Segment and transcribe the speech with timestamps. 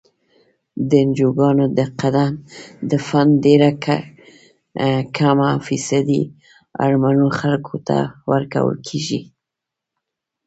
[0.89, 1.65] د انجوګانو
[2.91, 3.69] د فنډ ډیره
[5.17, 6.23] کمه فیصدي
[6.83, 7.97] اړمنو خلکو ته
[8.31, 9.21] ورکول کیږي.